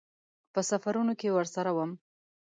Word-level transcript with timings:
په 0.53 0.59
سفرونو 0.69 1.13
کې 1.19 1.29
ورسره 1.37 1.71
وم. 1.73 1.91